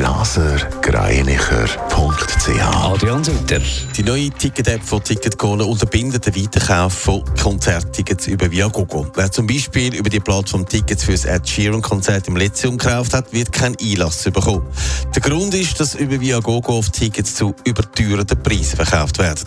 blasergreinicher.ch 0.00 2.74
Adrian 2.74 3.22
Sutter. 3.22 3.60
Die 3.94 4.02
neue 4.02 4.30
Ticket-App 4.30 4.82
von 4.82 5.04
Ticketcaller 5.04 5.68
unterbindet 5.68 6.24
den 6.24 6.36
Weiterkauf 6.36 6.94
von 6.94 7.22
Konzerttickets 7.38 8.26
über 8.26 8.50
Viagogo. 8.50 9.06
Wer 9.14 9.30
zum 9.30 9.46
Beispiel 9.46 9.94
über 9.94 10.08
die 10.08 10.20
Plattform 10.20 10.66
Tickets 10.66 11.04
für 11.04 11.12
das 11.12 11.26
Ed 11.26 11.46
Sheeran-Konzert 11.46 12.28
im 12.28 12.38
Lyzeum 12.38 12.78
gekauft 12.78 13.12
hat, 13.12 13.30
wird 13.34 13.52
keinen 13.52 13.76
Einlass 13.78 14.24
bekommen. 14.24 14.62
Der 15.14 15.20
Grund 15.20 15.52
ist, 15.52 15.78
dass 15.78 15.94
über 15.94 16.18
Viagogo 16.18 16.78
oft 16.78 16.94
Tickets 16.94 17.34
zu 17.34 17.54
überteuerten 17.64 18.42
Preisen 18.42 18.76
verkauft 18.76 19.18
werden. 19.18 19.44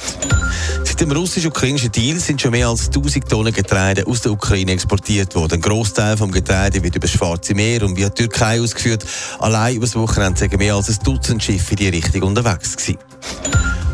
Seit 0.83 1.01
dem 1.01 1.11
russisch-ukrainischen 1.11 1.91
Deal 1.91 2.19
sind 2.19 2.39
schon 2.39 2.51
mehr 2.51 2.67
als 2.67 2.85
1000 2.87 3.27
Tonnen 3.27 3.53
Getreide 3.53 4.05
aus 4.05 4.21
der 4.21 4.31
Ukraine 4.31 4.73
exportiert 4.73 5.33
worden. 5.33 5.55
Ein 5.55 5.61
Großteil 5.61 6.15
vom 6.15 6.31
Getreide 6.31 6.83
wird 6.83 6.95
über 6.95 7.07
das 7.07 7.11
Schwarze 7.11 7.55
Meer 7.55 7.81
und 7.81 7.97
via 7.97 8.09
Türkei 8.09 8.61
ausgeführt. 8.61 9.03
Allein 9.39 9.77
über 9.77 9.87
das 9.87 9.95
Wochenende 9.95 10.42
sind 10.49 10.57
mehr 10.57 10.75
als 10.75 10.89
ein 10.89 10.97
Dutzend 11.05 11.41
Schiffe 11.41 11.71
in 11.71 11.77
die 11.77 11.87
Richtung 11.87 12.23
unterwegs 12.23 12.75
gewesen. 12.75 12.97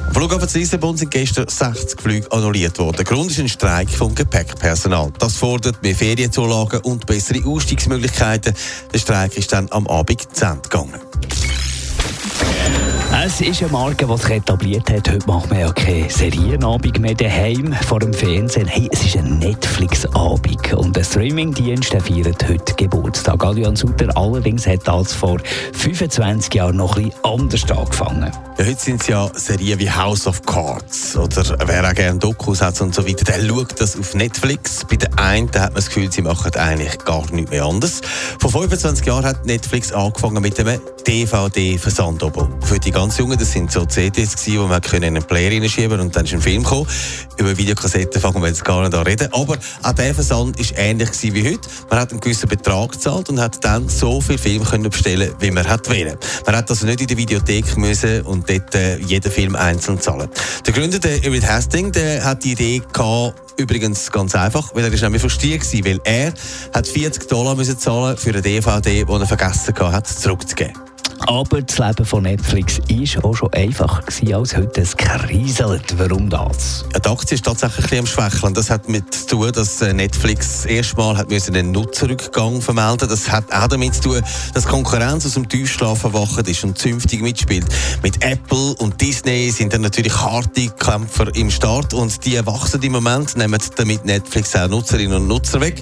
Am 0.07 0.13
Flughafen 0.13 0.49
Lissabon 0.59 0.98
sind 0.98 1.12
gestern 1.12 1.48
60 1.48 2.02
Flüge 2.02 2.31
annulliert 2.31 2.80
worden. 2.80 2.98
Der 2.98 3.05
Grund 3.05 3.30
ist 3.30 3.40
ein 3.40 3.49
Streik 3.49 3.90
vom 3.91 4.16
Gepäckpersonal. 4.16 5.13
Das 5.20 5.35
fordert 5.35 5.84
mehr 5.84 5.93
Ferienzulagen 5.93 6.80
und 6.80 7.05
bessere 7.05 7.45
Ausstiegsmöglichkeiten. 7.45 8.55
Der 8.91 8.99
Streik 8.99 9.38
ist 9.38 9.51
dann 9.54 9.68
am 9.70 9.85
Abend 9.85 10.35
zu 10.35 10.46
Ende 10.46 10.62
gegangen. 10.62 10.99
Es 13.21 13.41
ist 13.41 13.62
eine 13.62 13.71
Marke, 13.73 14.07
die 14.07 14.17
sich 14.17 14.31
etabliert 14.31 14.89
hat. 14.89 15.09
Heute 15.09 15.27
macht 15.27 15.49
man 15.49 15.59
ja 15.59 15.73
keine 15.73 16.09
Serienabend 16.09 16.99
mehr 16.99 17.13
daheim 17.13 17.73
vor 17.85 17.99
dem 17.99 18.13
Fernsehen. 18.13 18.65
Hey, 18.65 18.87
es 18.93 19.03
ist 19.03 19.17
ein 19.17 19.39
Netflix-Abend. 19.39 20.73
Und 20.73 20.95
der 20.95 21.03
Streaming-Dienst 21.03 21.89
feiert 21.89 22.48
heute 22.48 22.73
Geburtstag. 22.76 23.43
Adrian 23.43 23.76
Sutter 23.76 24.15
allerdings 24.15 24.65
hat 24.65 24.87
das 24.87 25.11
vor 25.11 25.37
25 25.73 26.53
Jahren 26.53 26.77
noch 26.77 26.95
bisschen 26.95 27.11
anders 27.23 27.70
angefangen. 27.70 28.31
Ja, 28.57 28.65
heute 28.65 28.79
sind 28.79 29.01
es 29.01 29.07
ja 29.07 29.29
Serien 29.33 29.79
wie 29.79 29.91
House 29.91 30.26
of 30.26 30.41
Cards 30.43 31.17
oder 31.17 31.57
wer 31.65 31.89
auch 31.89 31.93
gerne 31.93 32.20
Dokus 32.20 32.61
hat 32.61 32.79
und 32.81 32.93
so 32.93 33.05
weiter, 33.05 33.26
der 33.26 33.45
schaut 33.45 33.79
das 33.79 33.98
auf 33.98 34.15
Netflix. 34.15 34.85
Bei 34.89 34.95
den 34.95 35.17
einen 35.17 35.48
hat 35.48 35.55
man 35.55 35.76
das 35.76 35.87
Gefühl, 35.87 36.11
sie 36.11 36.21
machen 36.21 36.54
eigentlich 36.55 36.98
gar 37.05 37.29
nichts 37.31 37.51
mehr 37.51 37.65
anders. 37.65 38.01
Vor 38.39 38.51
25 38.51 39.05
Jahren 39.05 39.26
hat 39.26 39.45
Netflix 39.45 39.91
angefangen 39.91 40.41
mit 40.41 40.59
einem 40.59 40.79
DVD-Versandabo. 41.07 42.49
Für 42.61 42.79
die 42.79 42.91
ganz 43.10 43.18
Jungen, 43.18 43.40
das 43.40 43.52
sind 43.52 43.71
so 43.71 43.85
CDs 43.85 44.35
gewesen, 44.35 44.60
wo 44.60 44.68
man 44.68 44.79
in 44.84 45.04
einen 45.04 45.24
Player 45.24 45.49
reinschieben 45.52 45.99
und 45.99 46.15
dann 46.15 46.26
ist 46.26 46.34
ein 46.34 46.41
Film 46.41 46.62
gekommen. 46.62 46.85
Über 47.38 47.57
Videokassetten 47.57 48.21
fangen 48.21 48.40
wir 48.40 48.49
jetzt 48.49 48.63
gar 48.63 48.84
nicht 48.84 48.93
an 48.93 49.01
reden. 49.01 49.34
Aber 49.34 49.57
auch 49.82 49.93
der 49.93 50.13
Versand 50.13 50.60
ist 50.60 50.76
ähnlich 50.77 51.10
wie 51.24 51.49
heute. 51.49 51.68
Man 51.90 51.98
hat 51.98 52.12
einen 52.12 52.20
gewissen 52.20 52.48
Betrag 52.48 52.91
gezahlt 52.91 53.29
und 53.29 53.40
hat 53.40 53.66
dann 53.66 53.90
so 53.90 54.21
viel 54.21 54.38
Film 54.38 54.63
können 54.63 54.91
bestellen, 54.91 55.34
wie 55.40 55.49
man 55.49 55.68
hat 55.68 55.90
wollen. 55.90 56.18
Man 56.46 56.55
hat 56.55 56.70
also 56.70 56.85
nicht 56.85 57.01
in 57.01 57.07
die 57.07 57.18
Videothek 57.18 57.77
müssen 57.77 58.21
und 58.27 58.48
dort 58.48 58.76
äh, 58.76 58.99
jeden 58.99 59.32
Film 59.32 59.55
einzeln 59.55 59.99
zahlen. 59.99 60.29
Der 60.68 60.73
Gründer, 60.73 60.99
der 60.99 61.18
David 61.18 61.49
Hastings, 61.49 61.94
der 61.94 62.23
hat 62.23 62.44
die 62.44 62.51
Idee 62.51 62.84
gehabt, 62.94 63.41
Übrigens 63.57 64.09
ganz 64.09 64.35
einfach, 64.35 64.73
weil 64.73 64.85
er 64.85 64.94
ist 64.94 65.01
nämlich 65.01 65.19
verstiegen 65.19 65.62
war, 65.62 65.91
weil 65.91 66.00
er 66.06 66.34
hat 66.73 66.88
40 66.88 67.28
Dollar 67.28 67.57
zahlen 67.78 68.16
für 68.16 68.29
eine 68.29 68.41
DVD, 68.41 69.03
die 69.03 69.12
er 69.12 69.25
vergessen 69.25 69.73
hat, 69.78 70.07
zurückzugeben. 70.07 70.88
Aber 71.30 71.62
das 71.62 71.78
Leben 71.78 72.06
von 72.06 72.23
Netflix 72.23 72.79
war 72.79 73.25
auch 73.25 73.35
schon 73.35 73.53
einfacher 73.53 74.03
als 74.34 74.57
heute. 74.57 74.81
Es 74.81 74.97
kriselt. 74.97 76.00
Warum 76.00 76.28
das? 76.28 76.85
Ja, 76.91 77.00
die 77.00 77.07
Aktie 77.07 77.35
ist 77.35 77.45
tatsächlich 77.45 77.91
ein 77.91 78.00
am 78.00 78.07
Schwächeln. 78.07 78.56
Das 78.56 78.72
hat 78.72 78.88
damit 78.88 79.13
zu 79.13 79.28
tun, 79.28 79.51
dass 79.51 79.79
äh, 79.84 79.94
Netflix 79.94 80.66
erstmal 80.66 81.18
einen 81.18 81.72
Nutzerrückgang 81.72 82.63
vermelden 82.63 83.07
Das 83.07 83.29
hat 83.31 83.44
auch 83.53 83.68
damit 83.68 83.94
zu 83.94 84.09
tun, 84.09 84.23
dass 84.56 84.66
Konkurrenz 84.66 85.28
aus 85.28 85.35
dem 85.35 85.47
Tiefschlaf 85.47 86.03
erwacht 86.03 86.47
ist 86.47 86.63
und 86.63 86.79
zünftig 86.79 87.22
mitspielt. 87.22 87.68
Mit 88.01 88.25
Apple 88.25 88.73
und 88.79 89.00
Disney 89.00 89.51
sind 89.51 89.72
dann 89.72 89.81
natürlich 89.81 90.16
harte 90.19 90.69
Kämpfer 90.69 91.28
im 91.35 91.51
Start 91.51 91.94
und 91.94 92.25
die 92.25 92.44
wachsen 92.44 92.81
im 92.81 92.94
Moment, 92.94 93.38
nehmen 93.38 93.62
damit 93.75 94.03
Netflix 94.03 94.56
auch 94.56 94.68
Nutzerinnen 94.68 95.18
und 95.18 95.28
Nutzer 95.28 95.62
weg. 95.62 95.79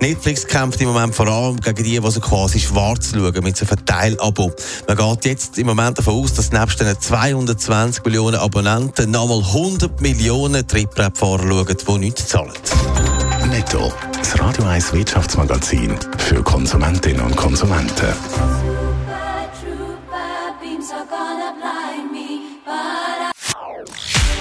Netflix 0.00 0.46
kämpft 0.46 0.80
im 0.80 0.88
Moment 0.88 1.14
vor 1.14 1.28
allem 1.28 1.60
gegen 1.60 1.84
die, 1.84 2.00
die 2.00 2.10
so 2.10 2.20
quasi 2.20 2.58
schwarz 2.58 3.12
schauen 3.12 3.44
mit 3.44 3.56
so 3.56 3.66
einem 3.66 3.68
Verteilabo. 3.68 4.50
Man 4.86 4.96
geht 4.96 5.24
jetzt 5.24 5.58
im 5.58 5.66
Moment 5.66 5.98
davon 5.98 6.22
aus, 6.22 6.34
dass 6.34 6.52
nebst 6.52 6.80
den 6.80 6.98
220 6.98 8.04
Millionen 8.04 8.36
Abonnenten 8.36 9.10
nochmal 9.10 9.42
100 9.42 10.00
Millionen 10.00 10.66
Trittbrettfahrer 10.66 11.46
schauen, 11.46 11.76
die 11.86 11.98
nichts 11.98 12.28
zahlen. 12.28 12.52
Netto, 13.50 13.92
das 14.16 14.38
Radio 14.40 14.64
1 14.64 14.92
Wirtschaftsmagazin 14.92 15.96
für 16.18 16.42
Konsumentinnen 16.42 17.20
und 17.20 17.36
Konsumenten. 17.36 18.14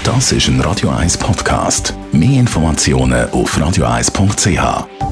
Das 0.03 0.31
ist 0.31 0.47
ein 0.47 0.61
Radio 0.61 0.89
1 0.89 1.17
Podcast. 1.17 1.93
Mehr 2.11 2.39
Informationen 2.39 3.29
auf 3.31 3.57
radio1.ch. 3.57 5.08